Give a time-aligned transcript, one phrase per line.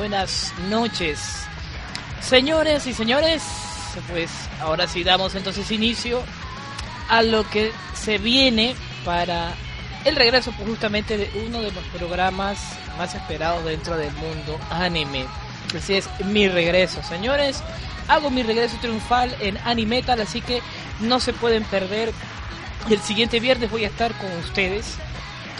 [0.00, 1.44] buenas noches.
[2.22, 3.42] Señores y señores,
[4.08, 6.22] pues ahora sí damos entonces inicio
[7.10, 9.52] a lo que se viene para
[10.06, 15.26] el regreso pues, justamente de uno de los programas más esperados dentro del mundo anime.
[15.76, 17.62] Así es, mi regreso, señores.
[18.08, 20.62] Hago mi regreso triunfal en Animetal, así que
[21.00, 22.10] no se pueden perder.
[22.88, 24.96] El siguiente viernes voy a estar con ustedes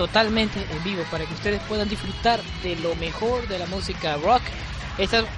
[0.01, 4.41] totalmente en vivo para que ustedes puedan disfrutar de lo mejor de la música rock.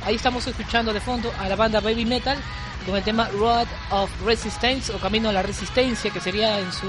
[0.04, 2.38] ahí estamos escuchando de fondo a la banda Baby Metal
[2.86, 6.86] con el tema Road of Resistance o Camino a la Resistencia, que sería en su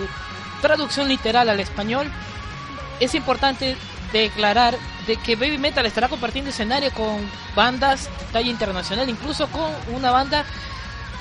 [0.61, 2.11] traducción literal al español.
[2.99, 3.75] Es importante
[4.11, 4.77] declarar
[5.07, 10.11] de que Baby Metal estará compartiendo escenario con bandas de talla internacional, incluso con una
[10.11, 10.45] banda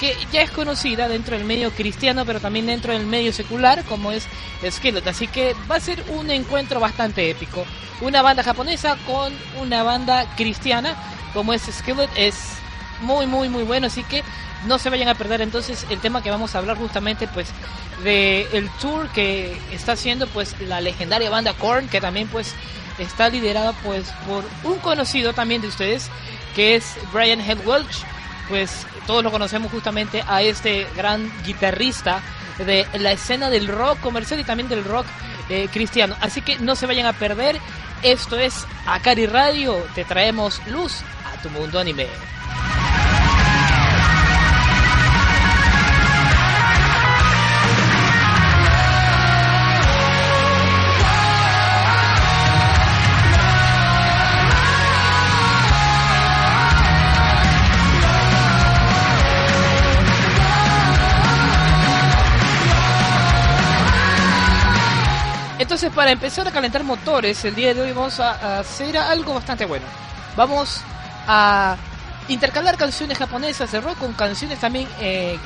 [0.02, 4.10] que ya es conocida dentro del medio cristiano, pero también dentro del medio secular, como
[4.10, 4.26] es
[4.68, 5.06] Skillet.
[5.06, 7.64] Así que va a ser un encuentro bastante épico.
[8.00, 10.96] Una banda japonesa con una banda cristiana,
[11.32, 12.34] como es Skillet, es
[13.02, 13.86] muy, muy, muy bueno.
[13.86, 14.24] Así que
[14.66, 17.46] no se vayan a perder entonces el tema que vamos a hablar justamente, pues,
[18.02, 22.56] de tour que está haciendo, pues, la legendaria banda Korn, que también, pues,
[22.98, 26.10] está liderada, pues, por un conocido también de ustedes,
[26.56, 28.04] que es Brian Head Welch
[28.52, 32.20] pues todos lo conocemos justamente a este gran guitarrista
[32.58, 35.06] de la escena del rock comercial y también del rock
[35.48, 36.14] eh, cristiano.
[36.20, 37.58] Así que no se vayan a perder.
[38.02, 39.82] Esto es Akari Radio.
[39.94, 42.08] Te traemos luz a tu mundo anime.
[65.62, 69.64] Entonces, para empezar a calentar motores, el día de hoy vamos a, hacer algo bastante
[69.64, 69.86] bueno.
[70.36, 70.80] Vamos
[71.28, 71.76] a
[72.26, 75.38] intercalar canciones japonesas de rock con canciones también eh,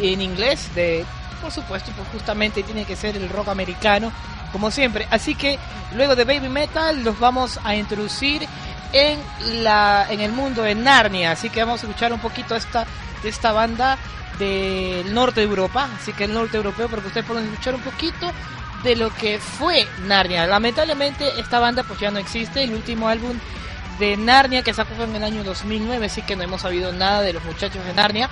[0.00, 1.04] en inglés, de,
[1.42, 4.12] por supuesto, pues justamente tiene que ser el rock americano,
[4.52, 5.08] como siempre.
[5.10, 5.58] Así que
[5.96, 8.46] luego de Baby Metal los vamos a introducir
[8.92, 9.18] en
[9.64, 11.32] la en el mundo de Narnia.
[11.32, 12.86] Así que vamos a escuchar un poquito esta,
[13.24, 13.98] esta banda
[14.38, 17.80] del norte de Europa, así que el norte europeo, para que ustedes puedan escuchar un
[17.80, 18.30] poquito
[18.84, 20.46] de lo que fue Narnia.
[20.46, 22.62] Lamentablemente esta banda pues ya no existe.
[22.62, 23.36] El último álbum
[23.98, 27.32] de Narnia que sacó en el año 2009, así que no hemos sabido nada de
[27.32, 28.28] los muchachos de Narnia.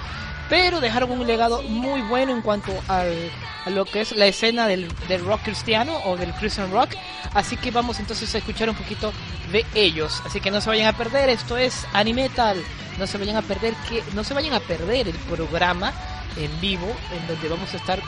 [0.49, 3.31] Pero dejaron un legado muy bueno en cuanto al,
[3.65, 6.91] a lo que es la escena del, del rock cristiano o del Christian rock.
[7.33, 9.13] Así que vamos entonces a escuchar un poquito
[9.51, 10.21] de ellos.
[10.27, 12.63] Así que no se vayan a perder, esto es Animetal.
[12.99, 15.95] No se vayan a perder que no se vayan a perder el programa
[16.37, 18.03] en vivo en donde vamos a estar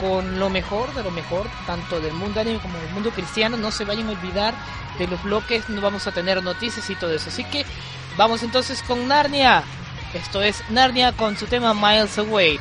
[0.00, 3.56] con lo mejor de lo mejor, tanto del mundo anime como del mundo cristiano.
[3.56, 4.54] No se vayan a olvidar
[4.98, 7.28] de los bloques, no vamos a tener noticias y todo eso.
[7.28, 7.64] Así que
[8.16, 9.62] vamos entonces con Narnia.
[10.14, 12.58] Esto es Narnia con su tema Miles Away.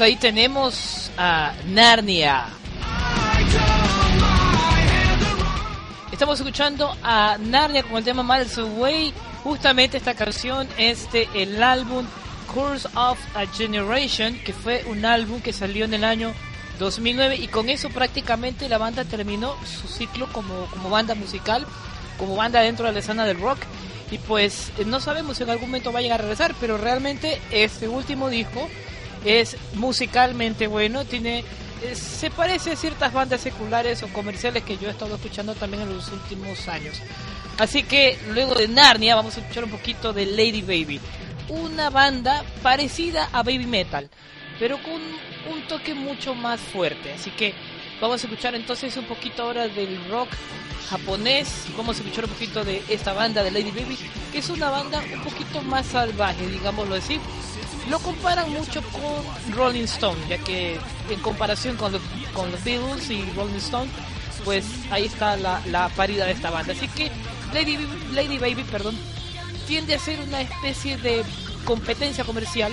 [0.00, 2.46] entonces ahí tenemos a Narnia.
[6.10, 9.12] Estamos escuchando a Narnia con el tema Miles Away.
[9.44, 12.06] Justamente esta canción es de el álbum
[12.54, 16.32] Curse of a Generation, que fue un álbum que salió en el año
[16.78, 21.66] 2009 y con eso prácticamente la banda terminó su ciclo como, como banda musical,
[22.18, 23.58] como banda dentro de la escena del rock
[24.10, 26.78] y pues eh, no sabemos si en algún momento va a llegar a regresar, pero
[26.78, 28.66] realmente este último disco
[29.24, 31.44] es musicalmente bueno, tiene
[31.82, 35.84] eh, se parece a ciertas bandas seculares o comerciales que yo he estado escuchando también
[35.84, 37.00] en los últimos años.
[37.58, 41.00] Así que luego de Narnia vamos a escuchar un poquito de Lady Baby,
[41.48, 44.10] una banda parecida a Baby Metal,
[44.58, 47.12] pero con un toque mucho más fuerte.
[47.12, 47.54] Así que
[48.00, 50.28] vamos a escuchar entonces un poquito ahora del rock
[50.90, 51.66] japonés.
[51.76, 53.96] Vamos a escuchar un poquito de esta banda de Lady Baby,
[54.32, 57.18] que es una banda un poquito más salvaje, digámoslo así.
[57.90, 60.78] Lo comparan mucho con Rolling Stone, ya que
[61.10, 62.00] en comparación con los,
[62.64, 63.90] Beatles y Rolling Stone,
[64.44, 66.72] pues ahí está la, la parida de esta banda.
[66.72, 67.10] Así que
[67.52, 67.76] Lady,
[68.12, 68.96] Lady Baby perdón,
[69.66, 71.24] tiende a ser una especie de
[71.64, 72.72] competencia comercial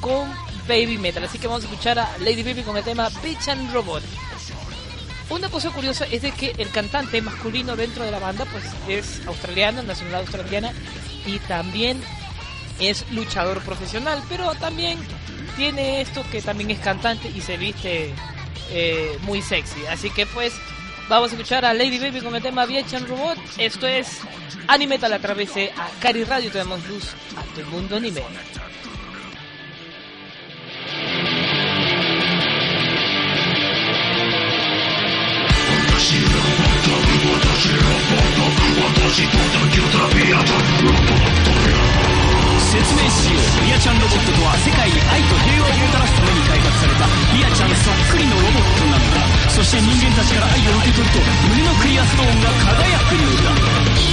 [0.00, 0.30] con
[0.68, 1.24] Baby Metal.
[1.24, 4.02] Así que vamos a escuchar a Lady Baby con el tema Bitch and Robot.
[5.30, 9.26] Una cosa curiosa es de que el cantante masculino dentro de la banda pues es
[9.26, 10.72] australiano, nacionalidad australiana
[11.24, 12.02] y también
[12.80, 14.98] es luchador profesional, pero también
[15.56, 18.12] tiene esto que también es cantante y se viste
[18.70, 19.84] eh, muy sexy.
[19.86, 20.54] Así que pues
[21.08, 23.38] vamos a escuchar a Lady Baby con el tema Vietchan Robot.
[23.58, 24.20] Esto es
[24.68, 26.50] Animetal a través de Cari Radio.
[26.50, 28.22] Tenemos luz a todo el mundo anime.
[49.70, 54.09] して人間たちから愛を受け取ると胸のクリアストーンが輝くのだ。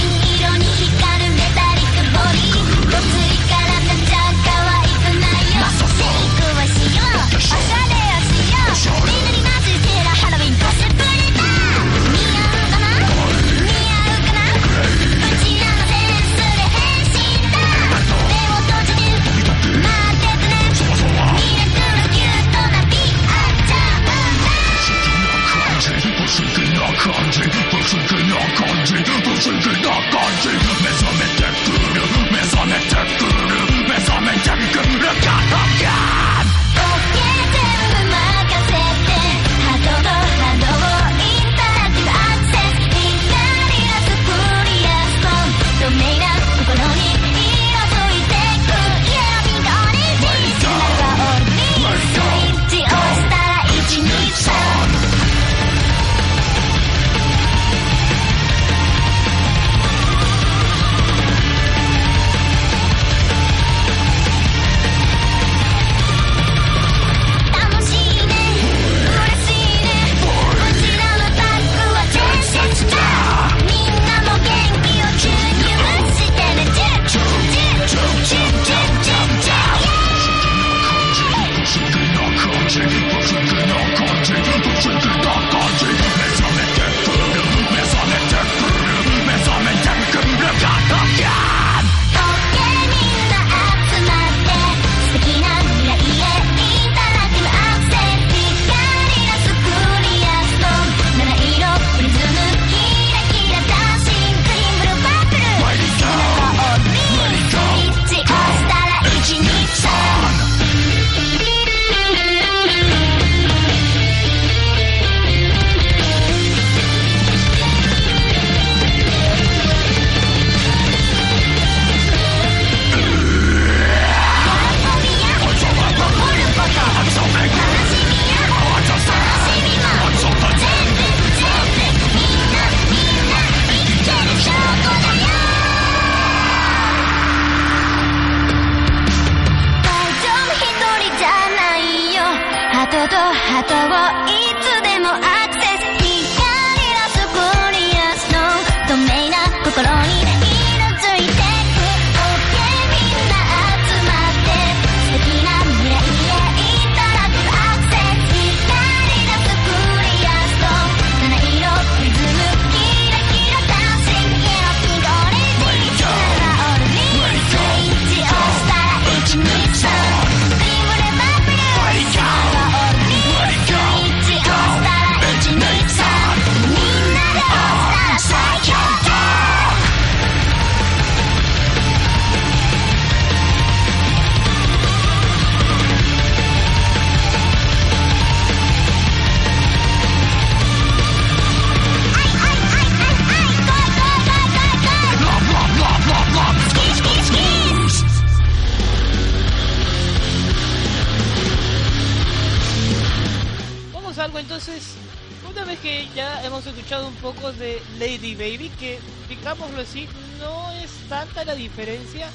[206.88, 212.30] Escuchado un poco de Lady Baby, que digámoslo así, no es tanta la diferencia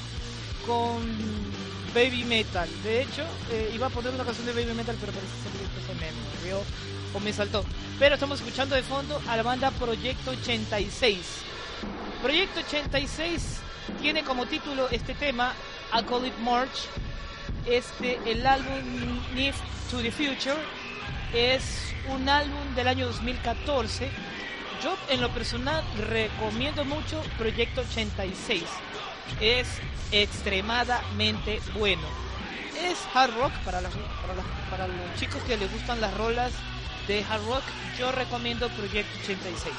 [0.64, 1.02] con
[1.92, 2.68] Baby Metal.
[2.84, 5.94] De hecho, eh, iba a poner una canción de Baby Metal, pero parece que se
[5.98, 6.62] me movió
[7.14, 7.64] o me saltó.
[7.98, 11.18] Pero estamos escuchando de fondo a la banda Proyecto 86.
[12.22, 13.58] Proyecto 86
[14.00, 15.52] tiene como título este tema,
[15.90, 16.86] A Call It March.
[17.66, 19.54] Este, el álbum Need
[19.90, 20.62] to the Future
[21.32, 24.33] es un álbum del año 2014.
[24.82, 28.62] Yo en lo personal recomiendo mucho Proyecto 86.
[29.40, 29.68] Es
[30.12, 32.02] extremadamente bueno.
[32.78, 33.94] Es hard rock para, los
[35.18, 36.52] chicos que les gustan las rolas
[37.06, 37.62] de hard rock.
[37.98, 39.74] Yo recomiendo Proyecto 86.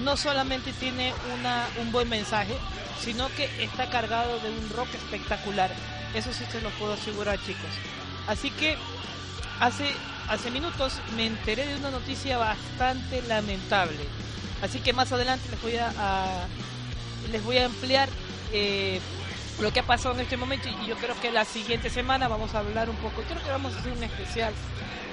[0.00, 2.54] No solamente tiene una, un buen mensaje,
[3.00, 5.70] sino que está cargado de un rock espectacular.
[6.14, 7.70] Eso sí se lo puedo asegurar chicos.
[8.26, 8.76] Así que
[9.60, 9.94] hace
[10.28, 13.98] hace minutos me enteré de una noticia bastante lamentable.
[14.62, 16.46] Así que más adelante les voy a,
[17.30, 18.08] les voy a ampliar
[18.52, 19.00] eh,
[19.60, 22.54] lo que ha pasado en este momento y yo creo que la siguiente semana vamos
[22.54, 24.52] a hablar un poco, creo que vamos a hacer un especial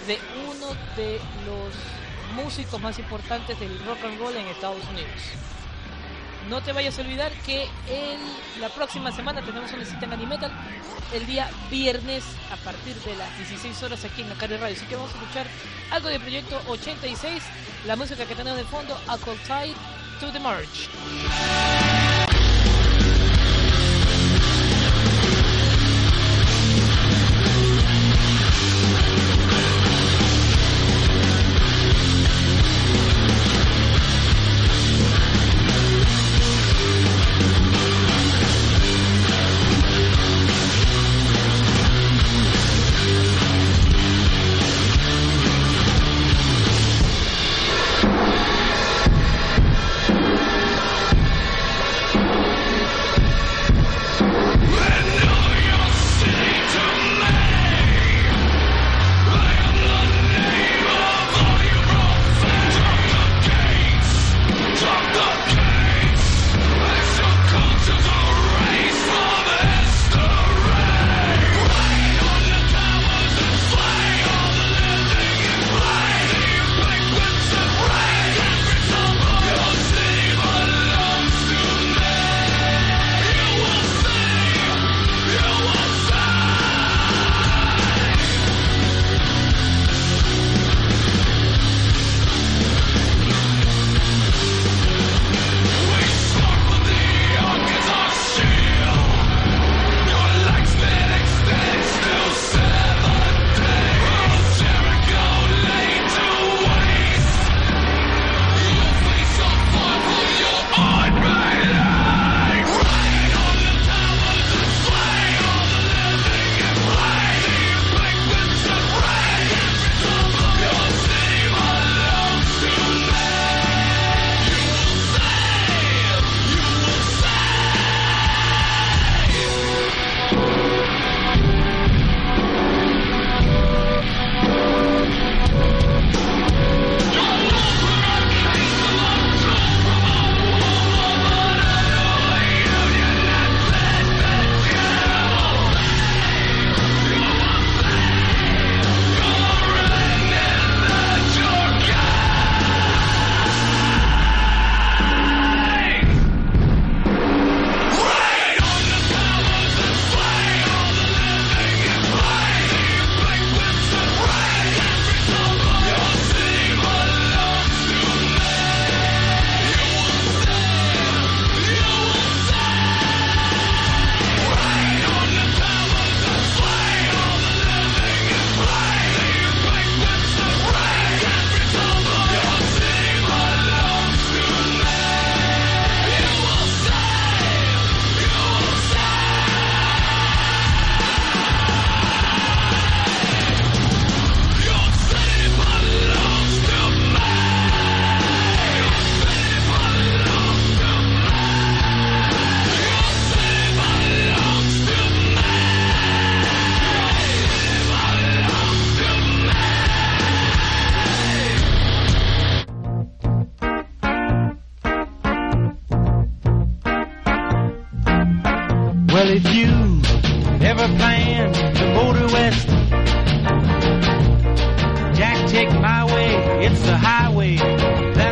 [0.08, 0.18] de
[0.48, 5.51] uno de los músicos más importantes del rock and roll en Estados Unidos.
[6.50, 7.68] No te vayas a olvidar que
[8.60, 10.52] la próxima semana tenemos una cita en Animetal
[11.14, 14.76] el día viernes a partir de las 16 horas aquí en la Carre Radio.
[14.76, 15.48] Así que vamos a escuchar
[15.92, 17.44] algo de Proyecto 86,
[17.86, 19.76] la música que tenemos de fondo, A Cold Tide
[20.20, 20.90] to the March.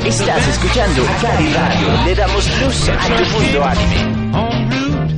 [0.09, 2.05] Estás escuchando Cari Radio.
[2.05, 4.37] Le damos luz a tu mundo anime.
[4.37, 5.13] On Route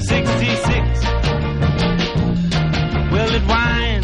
[0.00, 0.70] 66.
[3.10, 3.95] Well, it winds.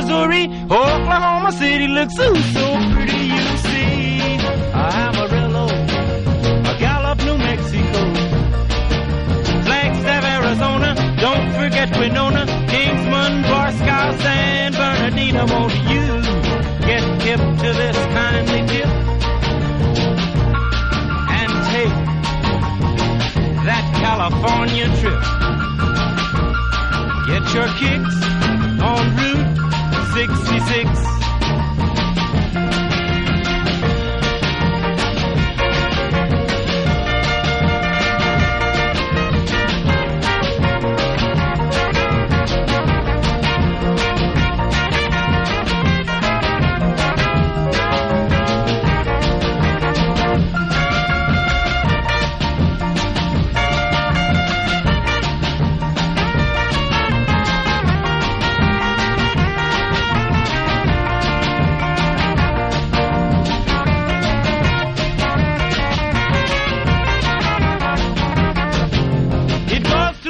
[0.00, 4.20] Missouri, Oklahoma City looks so, so pretty, you see.
[4.72, 8.00] Amarillo, a Gallup, New Mexico,
[9.66, 16.06] Flagstaff, Arizona, don't forget Winona, Kingsman, Barstow, San Bernardino, won't you
[16.86, 18.86] get hip to this kindly tip
[21.38, 21.96] and take
[23.66, 25.22] that California trip.
[27.26, 28.16] Get your kicks
[28.80, 29.47] on Route
[30.18, 31.17] 66.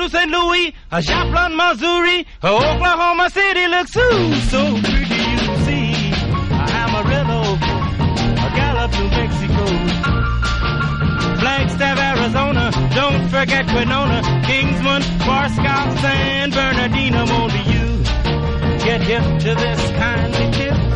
[0.08, 0.30] St.
[0.30, 6.12] Louis, uh, Joplin, Missouri, uh, Oklahoma City looks ooh, so pretty you see.
[6.50, 9.64] Uh, Amarillo, uh, Gallup, New Mexico,
[11.40, 18.02] Flagstaff, Arizona, don't forget Winona, Kingsman, Barstow, San Bernardino, won't you
[18.84, 20.87] get hip to this kindly tip?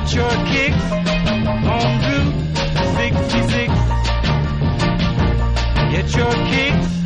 [0.00, 2.34] Get your kicks on Route
[2.96, 3.72] 66.
[5.92, 6.99] Get your kicks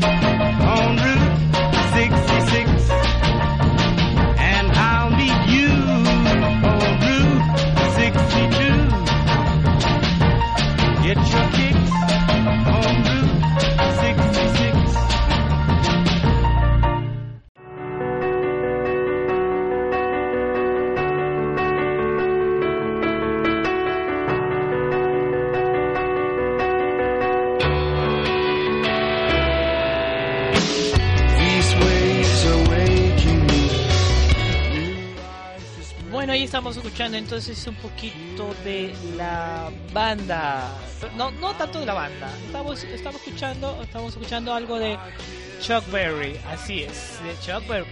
[36.54, 40.70] estamos escuchando entonces un poquito de la banda.
[41.16, 42.30] No, no tanto de la banda.
[42.46, 44.96] Estamos, estamos escuchando, estamos escuchando algo de
[45.60, 46.38] Chuck Berry.
[46.48, 47.88] Así es, de Chuck Berry.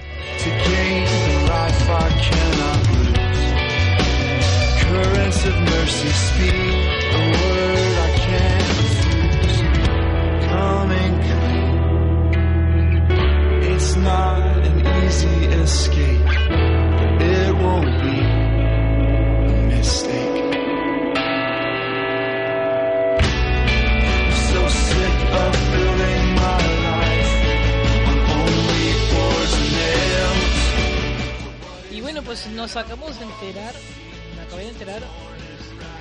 [13.74, 16.31] It's not an easy escape.
[32.74, 33.74] Nos acabamos de enterar,
[34.34, 35.02] me acabé de enterar,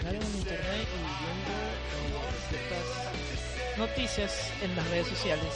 [0.08, 5.50] en internet y viendo eh, ciertas noticias en las redes sociales.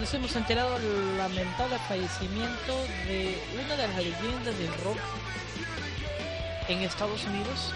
[0.00, 2.74] Nos hemos enterado del lamentable fallecimiento
[3.06, 4.98] de una de las leyendas del rock
[6.66, 7.72] en Estados Unidos,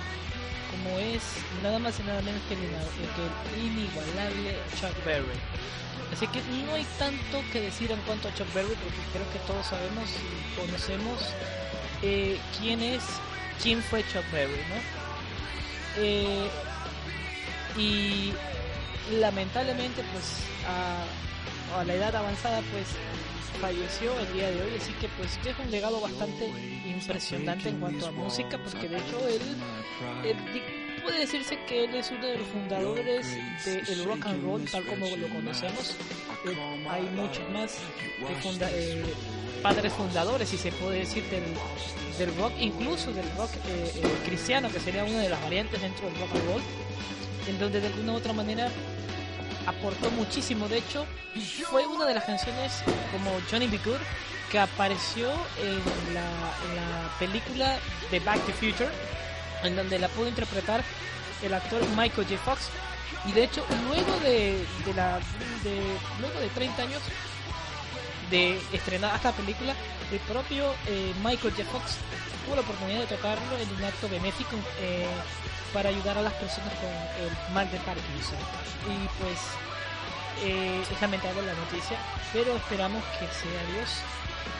[0.73, 1.23] como es
[1.63, 5.39] nada más y nada menos que el inigualable Chuck Berry.
[6.13, 9.39] Así que no hay tanto que decir en cuanto a Chuck Berry, porque creo que
[9.47, 11.21] todos sabemos y conocemos
[12.03, 13.03] eh, quién es,
[13.63, 15.05] quién fue Chuck Berry, ¿no?
[15.97, 16.49] Eh,
[17.77, 18.33] y
[19.19, 22.87] lamentablemente, pues a, la edad avanzada, pues
[23.61, 26.47] falleció el día de hoy, así que pues deja un legado bastante
[26.87, 29.43] impresionante en cuanto a música, porque de hecho él,
[30.25, 30.37] él
[31.05, 33.27] puede decirse que él es uno de los fundadores
[33.65, 35.97] del rock and roll tal como lo conocemos.
[36.47, 36.57] Eh,
[36.91, 37.79] hay muchos más
[38.29, 39.05] de funda- eh,
[39.63, 41.45] padres fundadores, si se puede decir, del,
[42.19, 46.07] del rock, incluso del rock eh, eh, cristiano, que sería una de las variantes dentro
[46.07, 46.63] del rock and roll,
[47.49, 48.71] en donde de alguna u otra manera
[49.67, 50.69] aportó muchísimo.
[50.69, 51.07] De hecho,
[51.71, 52.73] fue una de las canciones
[53.13, 53.79] como Johnny B.
[53.85, 53.97] Good
[54.51, 56.23] que apareció en la,
[56.69, 57.77] en la película
[58.11, 58.89] de Back to Future,
[59.65, 60.83] en donde la pudo interpretar
[61.43, 62.39] el actor Michael J.
[62.39, 62.69] Fox.
[63.27, 65.19] Y de hecho, luego de, la
[66.21, 67.03] luego de 30 años
[68.31, 69.75] de estrenar esta película,
[70.13, 71.65] el propio eh, Michael J.
[71.71, 71.97] Fox
[72.45, 75.07] tuvo la oportunidad de tocarlo en un acto benéfico eh,
[75.73, 78.39] para ayudar a las personas con el mal de Parkinson.
[78.85, 79.39] Y pues
[80.43, 81.97] eh, es lamentable la noticia,
[82.33, 83.89] pero esperamos que sea Dios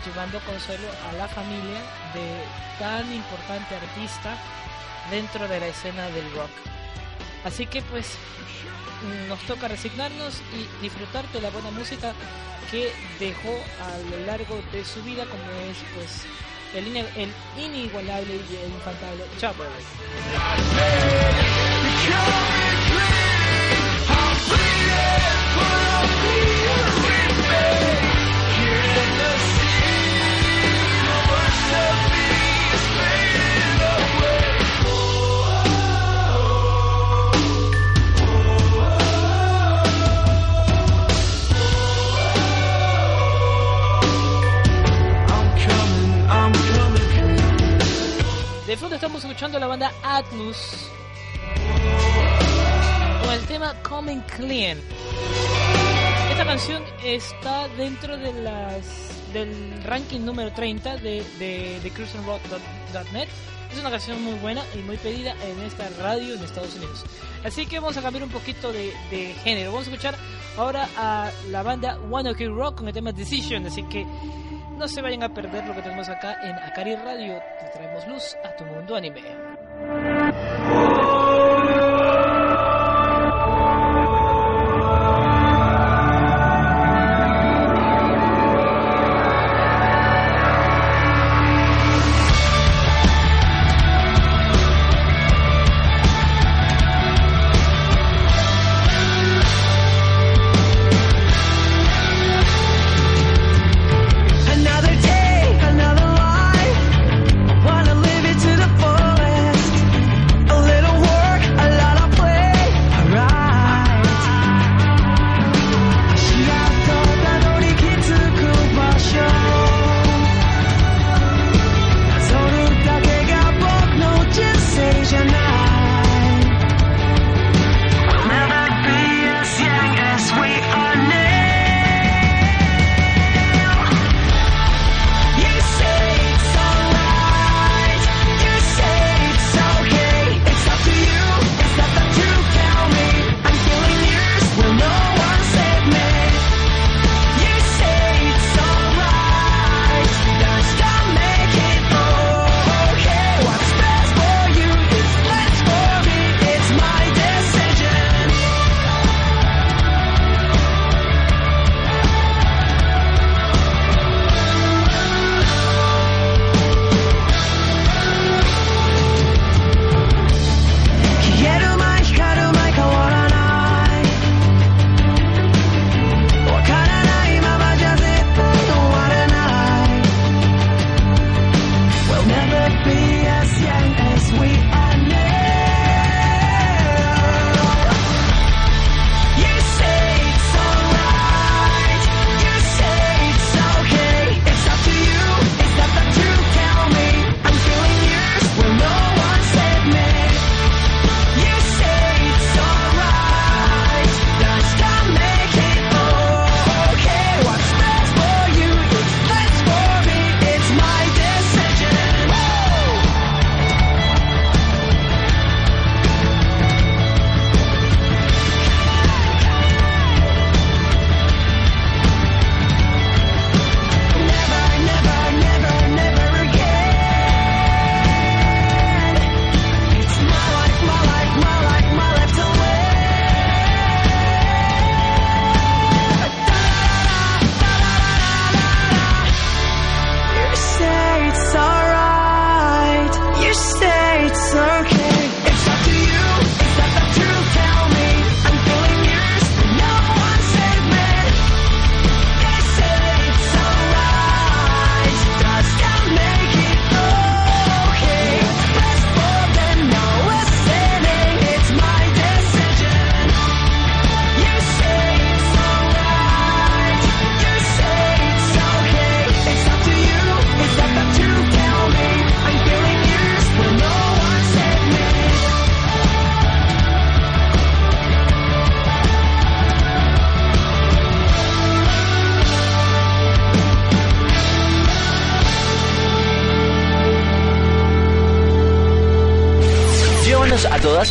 [0.05, 1.81] llevando consuelo a la familia
[2.15, 2.45] de
[2.79, 4.37] tan importante artista
[5.11, 6.51] dentro de la escena del rock.
[7.45, 8.17] Así que pues
[9.29, 12.13] nos toca resignarnos y disfrutar de la buena música
[12.71, 16.25] que dejó a lo largo de su vida como es pues
[16.75, 19.55] el, inigualable y el infantable Chuck
[48.75, 50.91] De fondo estamos escuchando la banda Atlus
[53.23, 54.81] con el tema Coming Clean.
[56.33, 63.29] Esta canción está dentro de las del ranking número 30 de, de, de cruisingrock.net.
[63.73, 67.05] Es una canción muy buena y muy pedida en esta radio en Estados Unidos.
[67.45, 69.71] Así que vamos a cambiar un poquito de, de género.
[69.71, 70.17] Vamos a escuchar
[70.57, 73.67] ahora a la banda One Ok Rock con el tema Decision.
[73.67, 74.05] Así que
[74.77, 77.41] no se vayan a perder lo que tenemos acá en Akari Radio.
[77.61, 79.23] Te traemos luz a tu mundo anime.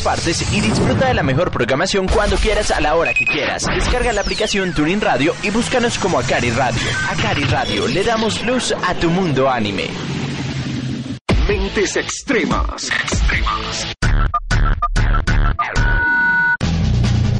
[0.03, 3.65] Partes y disfruta de la mejor programación cuando quieras a la hora que quieras.
[3.73, 6.81] Descarga la aplicación Tuning Radio y búscanos como Akari Radio.
[7.09, 9.87] Akari Radio, le damos luz a tu mundo anime.
[11.47, 12.89] Mentes extremas.
[12.89, 13.93] Extremas.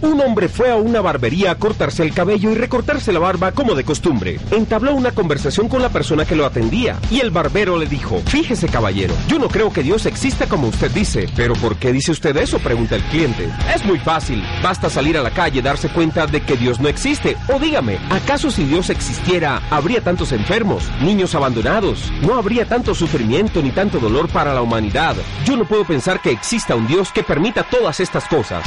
[0.04, 3.74] Un hombre fue a una barbería a cortarse el cabello y recortarse la barba como
[3.74, 4.38] de costumbre.
[4.52, 8.68] Entabló una conversación con la persona que lo atendía y el barbero le dijo, fíjese
[8.68, 12.36] caballero, yo no creo que Dios exista como usted dice, pero ¿por qué dice usted
[12.36, 12.60] eso?
[12.60, 13.50] pregunta el cliente.
[13.74, 16.90] Es muy fácil, basta salir a la calle y darse cuenta de que Dios no
[16.90, 17.38] existe.
[17.48, 22.12] O dígame, ¿acaso si Dios existiera, habría tantos enfermos, niños abandonados?
[22.22, 25.16] No habría tanto sufrimiento ni tanto dolor para la humanidad.
[25.46, 28.64] Yo no puedo pensar que exista un Dios que permita todas estas cosas.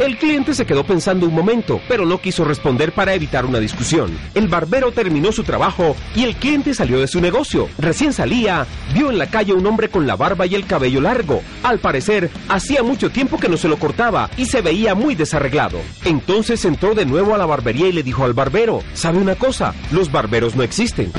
[0.00, 4.16] El cliente se quedó pensando un momento, pero no quiso responder para evitar una discusión.
[4.34, 7.68] El barbero terminó su trabajo y el cliente salió de su negocio.
[7.78, 11.42] Recién salía, vio en la calle un hombre con la barba y el cabello largo.
[11.62, 15.80] Al parecer, hacía mucho tiempo que no se lo cortaba y se veía muy desarreglado.
[16.04, 19.74] Entonces entró de nuevo a la barbería y le dijo al barbero, ¿sabe una cosa?
[19.90, 21.12] Los barberos no existen.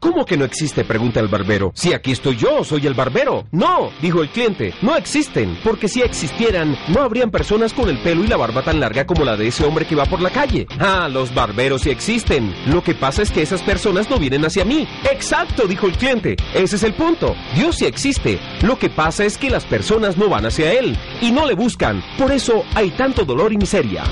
[0.00, 0.82] ¿Cómo que no existe?
[0.84, 1.72] pregunta el barbero.
[1.74, 3.44] Si aquí estoy yo, soy el barbero.
[3.52, 8.24] No, dijo el cliente, no existen, porque si existieran, no habrían personas con el pelo
[8.24, 10.66] y la barba tan larga como la de ese hombre que va por la calle.
[10.78, 12.54] Ah, los barberos sí existen.
[12.66, 14.88] Lo que pasa es que esas personas no vienen hacia mí.
[15.12, 16.36] Exacto, dijo el cliente.
[16.54, 17.36] Ese es el punto.
[17.54, 18.40] Dios sí existe.
[18.62, 22.02] Lo que pasa es que las personas no van hacia él y no le buscan.
[22.18, 24.02] Por eso hay tanto dolor y miseria.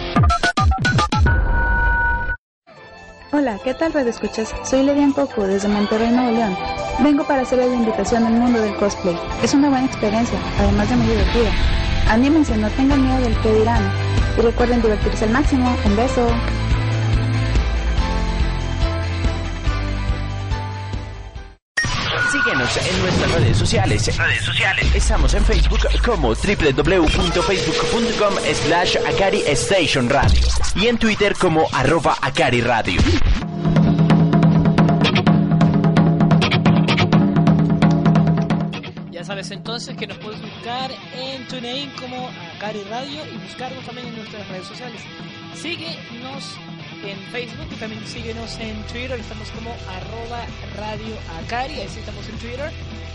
[3.31, 4.55] Hola, ¿qué tal Radio Escuchas?
[4.65, 6.57] Soy Ledian Coco desde Monterrey, Nuevo León.
[7.01, 9.19] Vengo para hacerles la invitación al mundo del cosplay.
[9.43, 11.51] Es una buena experiencia, además de muy divertida.
[12.09, 13.83] Anímense, no tengan miedo del que dirán.
[14.39, 15.77] Y recuerden divertirse al máximo.
[15.85, 16.27] Un beso.
[22.59, 24.19] En nuestras redes sociales.
[24.19, 24.93] Redes sociales.
[24.93, 30.41] Estamos en Facebook como www.facebook.com slash Akari Station Radio
[30.75, 33.01] y en Twitter como arroba Akari Radio.
[39.13, 44.09] Ya sabes entonces que nos puedes buscar en TuneIn como Akari Radio y buscarnos también
[44.09, 45.01] en nuestras redes sociales.
[45.55, 46.59] Síguenos
[47.05, 50.45] en Facebook y también síguenos en Twitter, estamos como arroba
[50.77, 52.71] radio Acari, así estamos en Twitter.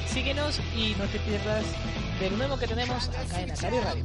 [0.07, 1.65] Síguenos y no te pierdas
[2.19, 4.03] de lo nuevo que tenemos acá en Acari Radio.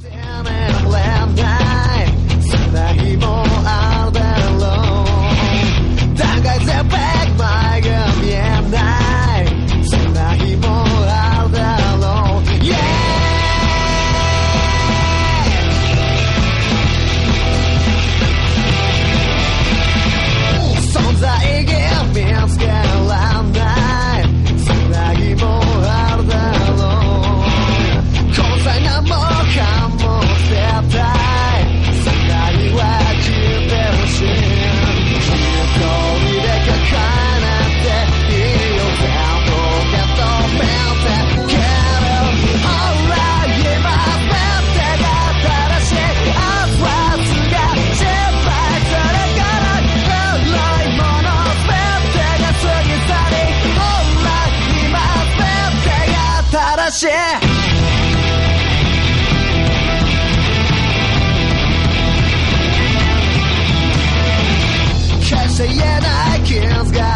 [56.89, 57.39] Fosse.
[65.59, 67.08] Yeah, that kid's got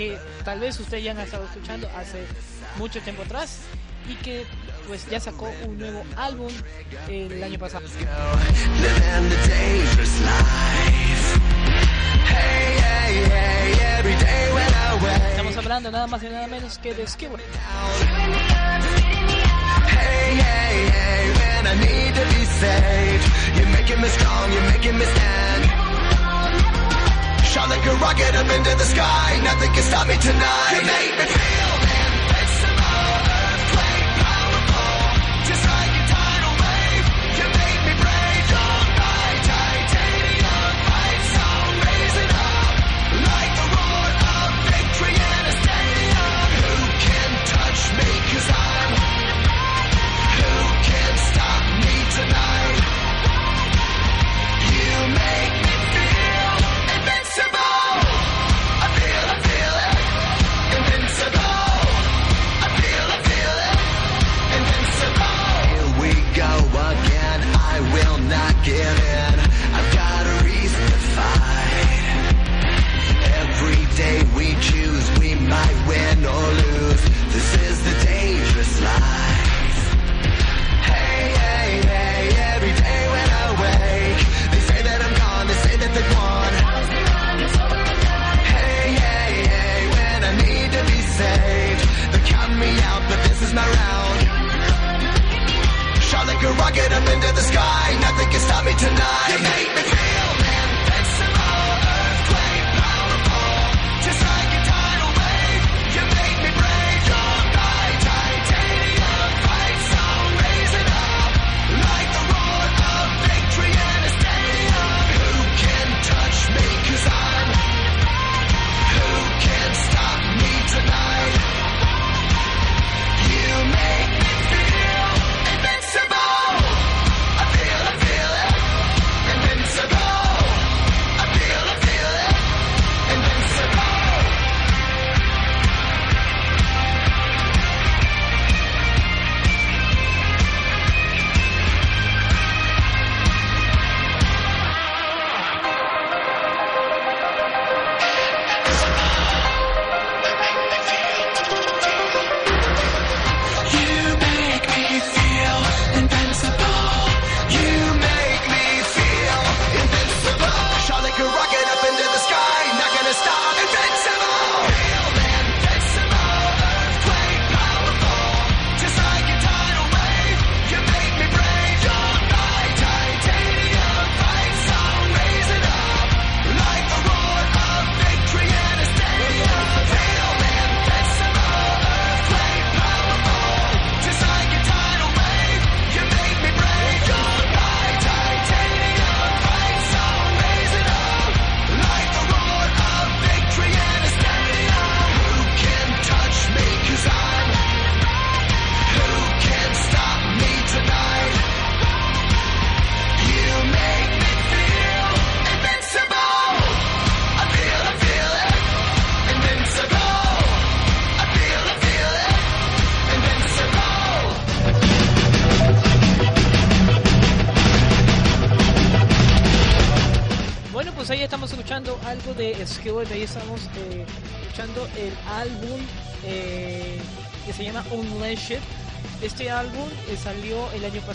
[0.00, 2.24] que tal vez ustedes ya han estado escuchando hace
[2.78, 3.58] mucho tiempo atrás
[4.08, 4.46] y que
[4.86, 6.50] pues ya sacó un nuevo álbum
[7.06, 7.84] el año pasado.
[15.30, 17.40] Estamos hablando nada más y nada menos que de Skillet.
[27.68, 29.40] Like a rocket up into the sky.
[29.44, 30.72] Nothing can stop me tonight.
[30.72, 31.79] You made me feel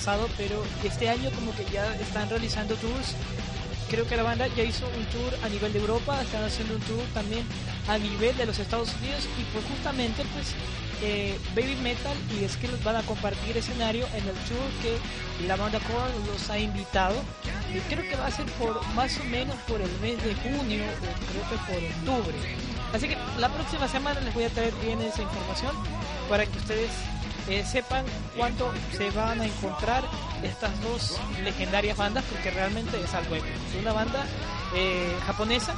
[0.05, 3.15] pasado, pero este año como que ya están realizando tours.
[3.89, 6.81] Creo que la banda ya hizo un tour a nivel de Europa, están haciendo un
[6.81, 7.43] tour también
[7.87, 10.53] a nivel de los Estados Unidos y pues justamente pues
[11.01, 15.79] eh, Baby Metal y Skillet van a compartir escenario en el tour que la banda
[15.79, 17.15] Korn los ha invitado.
[17.73, 20.83] Y creo que va a ser por más o menos por el mes de junio
[20.85, 22.35] o creo que por octubre.
[22.93, 25.73] Así que la próxima semana les voy a traer bien esa información
[26.29, 26.91] para que ustedes
[27.47, 30.03] eh, sepan cuánto se van a encontrar
[30.43, 33.55] estas dos legendarias bandas porque realmente es algo épico.
[33.81, 34.25] Una banda
[34.75, 35.75] eh, japonesa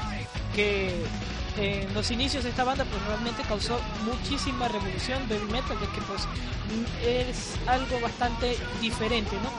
[0.56, 1.04] que
[1.58, 6.02] en los inicios de esta banda pues realmente causó muchísima revolución del metal de que
[6.02, 6.28] pues
[7.04, 9.52] es algo bastante diferente no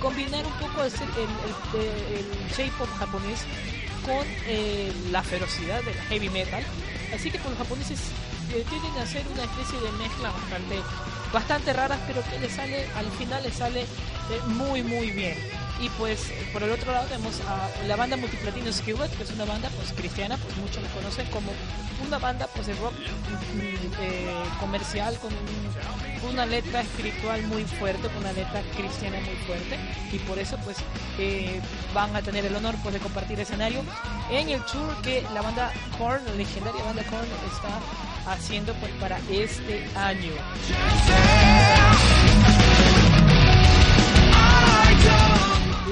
[0.00, 3.40] combinar un poco el, el, el, el J-pop japonés
[4.04, 6.62] con eh, la ferocidad del heavy metal
[7.14, 7.98] así que pues los japoneses
[8.52, 10.76] eh, tienden a hacer una especie de mezcla bastante,
[11.32, 15.36] bastante raras, pero que le sale, al final le sale eh, muy muy bien.
[15.80, 19.44] Y pues por el otro lado tenemos a la banda Multiplatino Skillet, que es una
[19.44, 21.52] banda pues cristiana, pues muchos la conocen como
[22.06, 24.26] una banda pues de rock mm, eh,
[24.58, 25.30] comercial con
[26.30, 29.78] una letra espiritual muy fuerte, con una letra cristiana muy fuerte
[30.12, 30.78] y por eso pues
[31.18, 31.60] eh,
[31.94, 33.82] van a tener el honor pues de compartir escenario
[34.30, 37.68] en el tour que la banda Korn, la legendaria banda Korn está
[38.26, 40.32] haciendo pues para este año.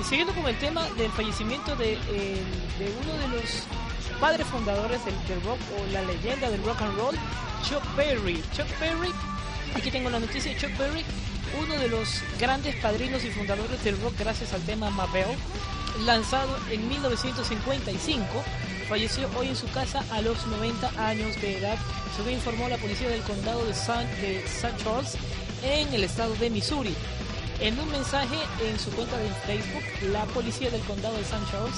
[0.09, 2.43] Siguiendo con el tema del fallecimiento de, eh,
[2.79, 3.63] de uno de los
[4.21, 7.17] padres fundadores del, del rock o la leyenda del rock and roll,
[7.69, 8.43] Chuck Berry.
[8.55, 9.11] Chuck Berry,
[9.75, 11.03] aquí tengo la noticia, Chuck Berry,
[11.61, 15.27] uno de los grandes padrinos y fundadores del rock gracias al tema Mabel,
[16.05, 18.25] lanzado en 1955,
[18.85, 21.79] falleció hoy en su casa a los 90 años de edad,
[22.17, 24.73] según informó la policía del condado de San, de St.
[24.83, 25.17] Charles
[25.63, 26.95] en el estado de Missouri.
[27.61, 31.39] En un mensaje en su cuenta de Facebook, la policía del condado de St.
[31.51, 31.77] Charles,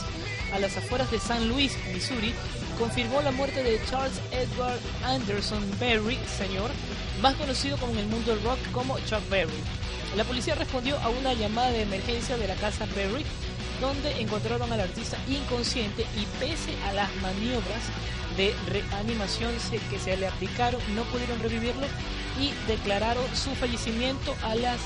[0.53, 2.33] a las afueras de San Luis, Missouri,
[2.79, 6.71] confirmó la muerte de Charles Edward Anderson Berry, señor,
[7.23, 9.63] más conocido en el mundo del rock como Chuck Berry.
[10.17, 13.25] La policía respondió a una llamada de emergencia de la casa Berry,
[13.81, 17.91] donde encontraron al artista inconsciente y pese a las maniobras
[18.37, 19.53] de reanimación
[19.91, 21.87] que se le aplicaron, no pudieron revivirlo
[22.41, 24.79] y declararon su fallecimiento a las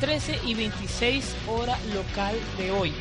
[0.00, 2.92] 13 y 26 hora local de hoy.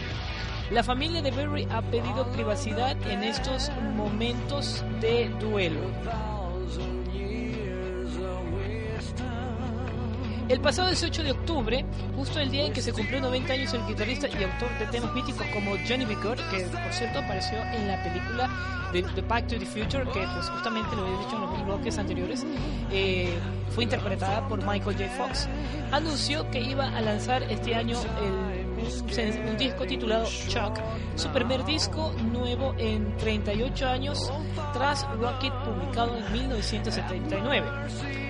[0.71, 5.81] La familia de Berry ha pedido privacidad en estos momentos de duelo.
[10.47, 11.85] El pasado 18 de octubre,
[12.15, 15.11] justo el día en que se cumplió 90 años el guitarrista y autor de temas
[15.15, 16.15] míticos como Johnny B.
[16.51, 18.47] Que por cierto apareció en la película
[18.93, 21.97] de, de Back to the Future, que pues justamente lo he dicho en los bloques
[21.97, 22.45] anteriores,
[22.91, 23.33] eh,
[23.73, 25.09] fue interpretada por Michael J.
[25.17, 25.49] Fox,
[25.91, 28.54] anunció que iba a lanzar este año el-
[28.85, 30.79] un, un disco titulado Chuck,
[31.15, 34.31] su primer disco nuevo en 38 años
[34.73, 37.67] tras Rocket publicado en 1979.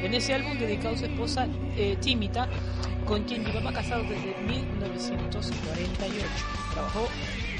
[0.03, 2.47] En ese álbum dedicado a su esposa eh, Timita,
[3.05, 6.25] con quien llevaba casado desde 1948.
[6.73, 7.07] Trabajó,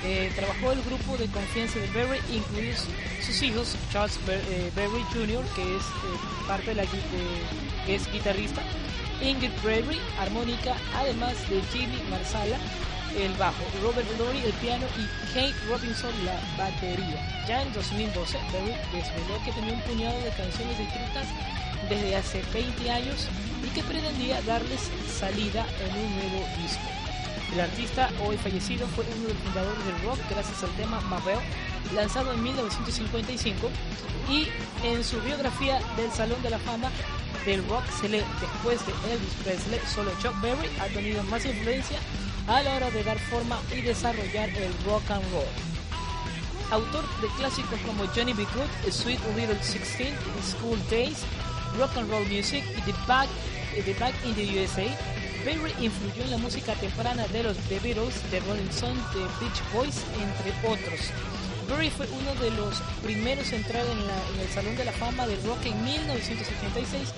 [0.04, 2.86] eh, trabajó el grupo de confianza de Berry, incluidos
[3.26, 6.88] sus hijos, Charles eh, Berry Jr., que es eh, parte de la de-
[7.88, 8.62] es guitarrista,
[9.22, 12.58] Ingrid Berry, armónica, además de Jimmy Marsala,
[13.18, 17.46] el bajo, Robert Lowry, el piano y Kate Robinson, la batería.
[17.48, 21.28] Ya en 2012, Berry desveló que tenía un puñado de canciones escritas
[21.90, 23.28] desde hace 20 años
[23.64, 26.84] y que pretendía darles salida en un nuevo disco.
[27.54, 31.40] El artista hoy fallecido fue uno de los fundadores del rock gracias al tema Mabel,
[31.94, 33.70] lanzado en 1955
[34.30, 34.48] y
[34.86, 36.90] en su biografía del Salón de la Fama
[37.46, 42.00] del rock se lee después de Elvis Presley, solo Chuck Berry ha tenido más influencia
[42.48, 45.76] a la hora de dar forma y desarrollar el rock and roll
[46.72, 48.46] autor de clásicos como Johnny B.
[48.56, 51.24] Good, Sweet Little Sixteen, School Days,
[51.78, 53.30] Rock and Roll Music y The Back,
[53.76, 54.86] eh, The Back in the USA,
[55.46, 59.62] Berry influyó en la música temprana de los The Beatles, The Rolling Stones, The Beach
[59.74, 61.12] Boys, entre otros.
[61.68, 64.92] Berry fue uno de los primeros en entrar en, la- en el Salón de la
[64.92, 67.10] Fama del Rock en 1986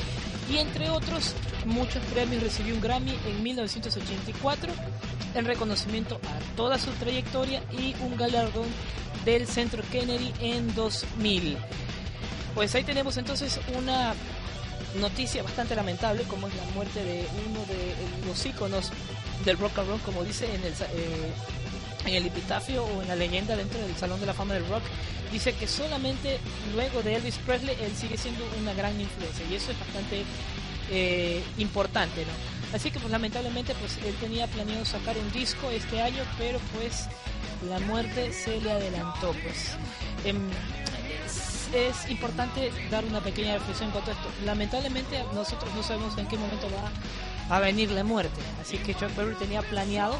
[0.50, 1.34] y entre otros
[1.66, 4.72] muchos premios recibió un Grammy en 1984
[5.36, 8.68] en reconocimiento a toda su trayectoria y un galardón
[9.26, 11.58] del Centro Kennedy en 2000.
[12.56, 14.14] Pues ahí tenemos entonces una
[15.00, 17.94] noticia bastante lamentable como es la muerte de uno de
[18.28, 18.90] los íconos
[19.46, 21.32] del rock and roll, como dice en el, eh,
[22.08, 24.84] en el epitafio o en la leyenda dentro del Salón de la Fama del Rock,
[25.32, 26.40] dice que solamente
[26.74, 30.24] luego de Elvis Presley él sigue siendo una gran influencia y eso es bastante
[30.90, 32.76] eh, importante, ¿no?
[32.76, 37.08] Así que pues lamentablemente pues él tenía planeado sacar un disco este año, pero pues
[37.70, 39.76] la muerte se le adelantó, pues.
[40.26, 44.30] Es, es importante dar una pequeña reflexión en cuanto a esto.
[44.46, 46.68] Lamentablemente nosotros no sabemos en qué momento
[47.50, 50.18] va a venir la muerte, así que Chuck Berry tenía planeado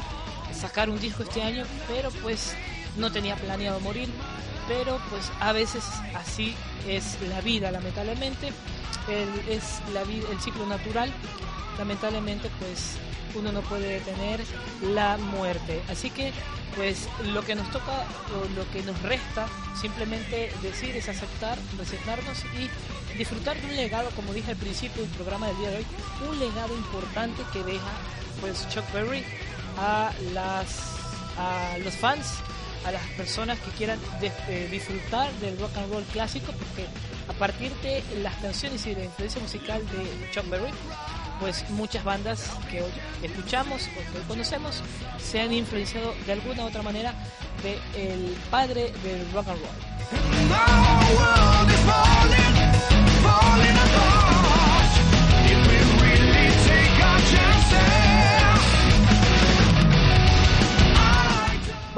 [0.58, 2.54] sacar un disco este año, pero pues
[2.96, 4.08] no tenía planeado morir,
[4.66, 5.84] pero pues a veces
[6.14, 6.54] así
[6.86, 8.48] es la vida, lamentablemente,
[9.08, 11.12] el, es la vida, el ciclo natural,
[11.78, 12.96] lamentablemente pues
[13.34, 14.40] uno no puede detener
[14.82, 16.32] la muerte, así que
[16.76, 18.04] pues lo que nos toca
[18.36, 19.46] o lo que nos resta
[19.80, 25.10] simplemente decir es aceptar, resignarnos y disfrutar de un legado, como dije al principio del
[25.12, 25.86] programa del día de hoy,
[26.28, 27.90] un legado importante que deja
[28.40, 29.24] pues Chuck Berry
[29.80, 32.26] a los fans,
[32.86, 36.86] a las personas que quieran de- eh, disfrutar del rock and roll clásico, porque
[37.28, 40.70] a partir de las canciones y de la influencia musical de Chuck Berry,
[41.40, 42.90] pues muchas bandas que hoy
[43.22, 44.82] escuchamos o que hoy conocemos
[45.22, 47.14] se han influenciado de alguna u otra manera
[47.62, 47.78] de
[48.12, 49.78] el padre del rock and roll.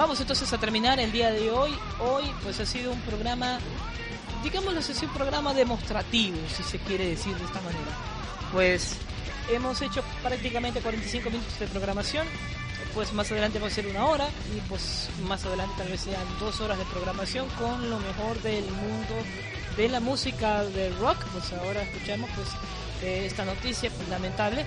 [0.00, 1.74] Vamos entonces a terminar el día de hoy.
[1.98, 3.58] Hoy pues ha sido un programa,
[4.42, 7.92] digámoslo así, un programa demostrativo, si se quiere decir de esta manera.
[8.50, 8.96] Pues
[9.52, 12.26] hemos hecho prácticamente 45 minutos de programación,
[12.94, 14.26] pues más adelante va a ser una hora
[14.56, 18.64] y pues más adelante tal vez sean dos horas de programación con lo mejor del
[18.64, 19.16] mundo
[19.76, 21.22] de la música del rock.
[21.34, 22.48] Pues ahora escuchamos pues
[23.02, 24.64] eh, esta noticia lamentable.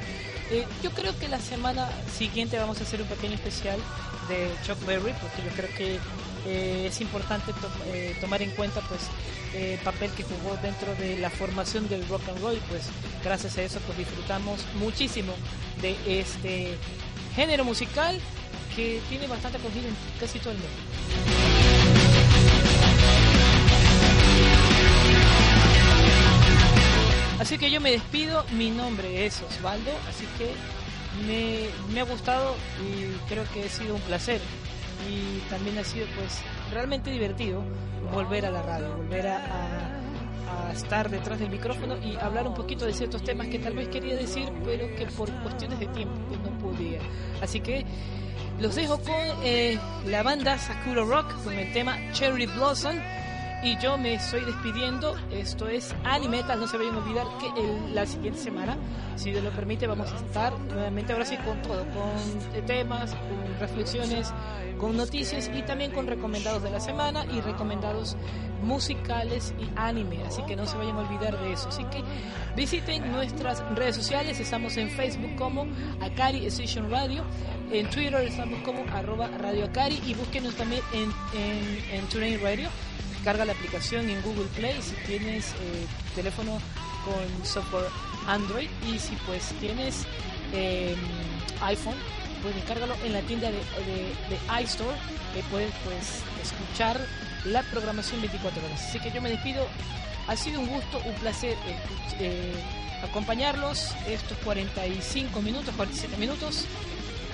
[0.53, 3.79] Eh, yo creo que la semana siguiente vamos a hacer un pequeño especial
[4.29, 5.99] de Chuck Berry porque yo creo que
[6.45, 7.51] eh, es importante
[7.87, 9.01] eh, tomar en cuenta pues
[9.55, 12.83] el papel que jugó dentro de la formación del rock and roll pues
[13.23, 15.33] gracias a eso pues disfrutamos muchísimo
[15.81, 16.77] de este
[17.35, 18.19] género musical
[18.75, 21.52] que tiene bastante acogida en casi todo el mundo.
[27.39, 30.53] Así que yo me despido, mi nombre es Osvaldo, así que
[31.27, 34.41] me, ha gustado y creo que ha sido un placer.
[35.09, 37.63] Y también ha sido pues realmente divertido
[38.13, 39.99] volver a la radio, volver a
[40.73, 44.15] estar detrás del micrófono y hablar un poquito de ciertos temas que tal vez quería
[44.15, 46.99] decir pero que por cuestiones de tiempo pues no podía.
[47.41, 47.85] Así que
[48.59, 49.13] los dejo con
[49.43, 52.97] eh, la banda Sakura Rock con el tema Cherry Blossom
[53.63, 55.15] y yo me estoy despidiendo.
[55.31, 56.59] Esto es Animetal.
[56.59, 58.77] No se vayan a olvidar que el- la siguiente semana,
[59.15, 63.59] si Dios lo permite, vamos a estar nuevamente ahora sí con todo: con temas, con
[63.59, 64.33] reflexiones,
[64.79, 68.17] con noticias y también con recomendados de la semana y recomendados
[68.63, 70.23] musicales y anime.
[70.25, 71.69] Así que no se vayan a olvidar de eso.
[71.69, 72.01] Así que
[72.55, 74.39] visiten nuestras redes sociales.
[74.39, 75.67] Estamos en Facebook como
[76.01, 77.23] Akari Station Radio.
[77.71, 82.69] En Twitter estamos como arroba Radio Akari y búsquenos también en, en, en TuneIn Radio.
[83.23, 86.59] Descarga la aplicación en Google Play si tienes eh, teléfono
[87.05, 87.85] con software
[88.27, 90.03] Android y si pues tienes
[90.51, 90.93] eh,
[91.61, 91.95] iPhone
[92.41, 94.97] pues descárgalo en la tienda de, de, de iStore
[95.33, 96.99] que puedes pues escuchar
[97.45, 98.81] la programación 24 horas.
[98.89, 99.65] Así que yo me despido.
[100.27, 102.53] Ha sido un gusto, un placer escuch- eh,
[103.05, 106.65] acompañarlos estos 45 minutos, 47 minutos.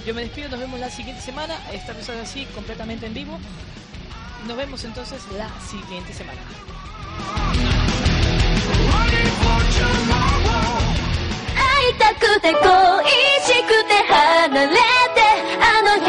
[0.05, 1.55] Yo me despido, nos vemos la siguiente semana.
[1.73, 3.39] Esta vez así, completamente en vivo.
[4.46, 6.40] Nos vemos entonces la siguiente semana.
[11.54, 12.60] 会いたくて恋
[13.42, 15.20] しくて離れて
[15.60, 16.07] あの日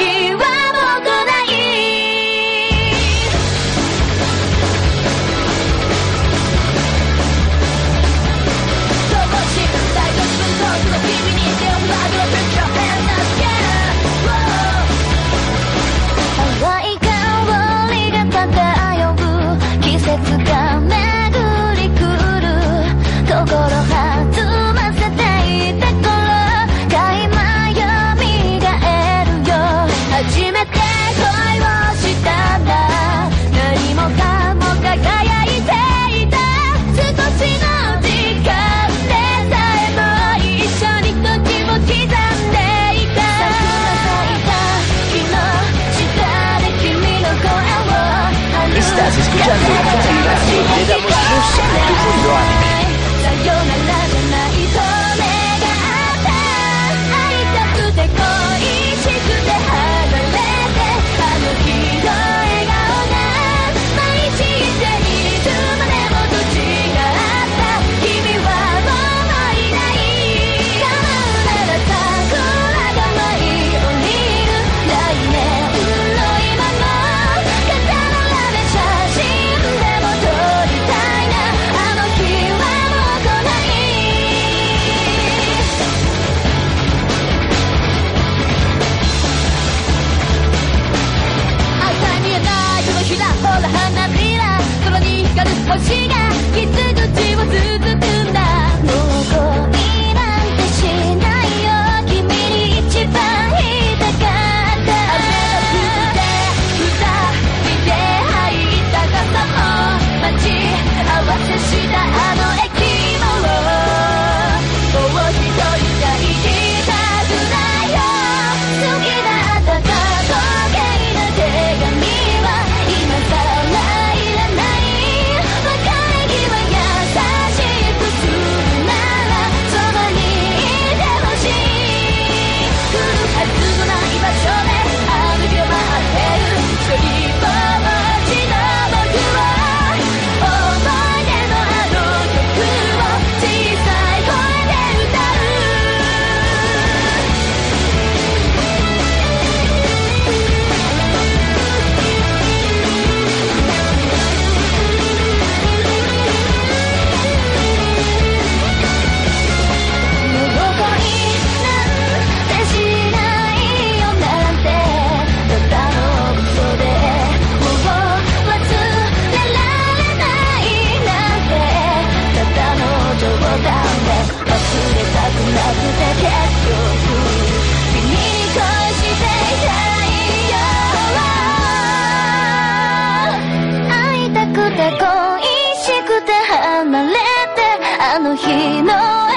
[188.40, 189.29] 日の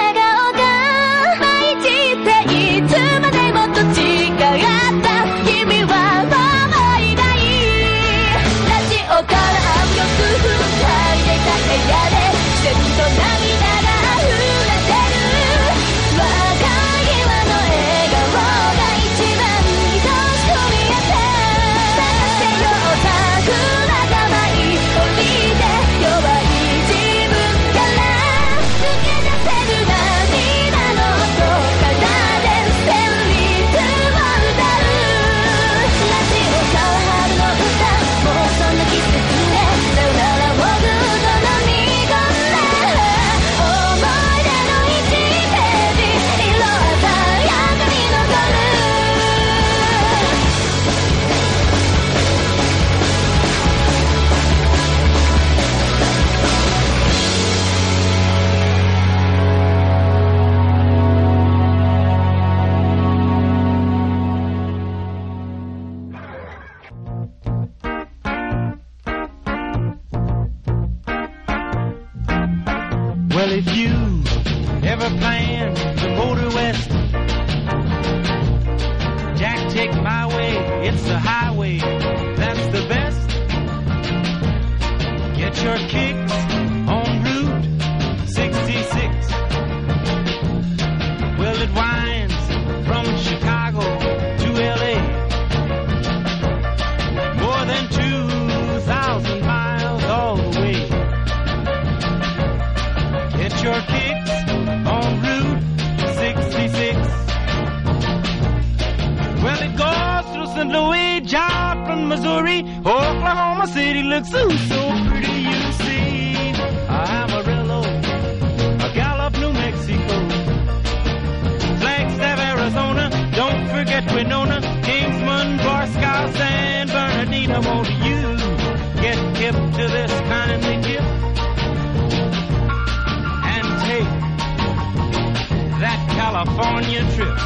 [136.45, 137.37] California trip.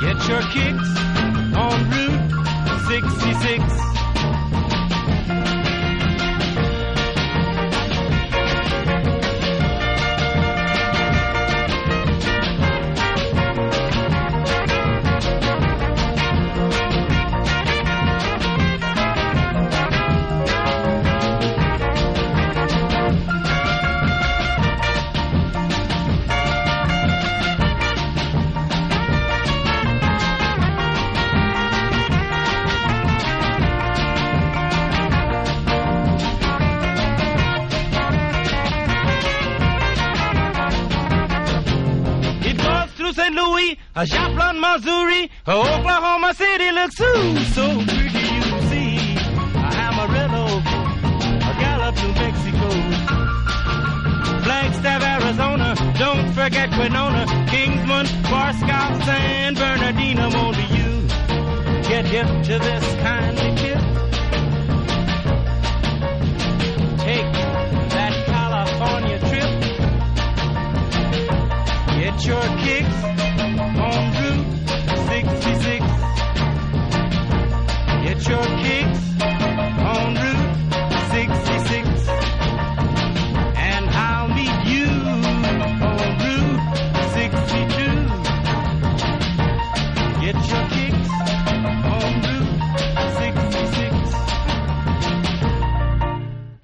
[0.00, 0.90] Get your kicks
[1.56, 2.30] on Route
[2.86, 4.01] 66.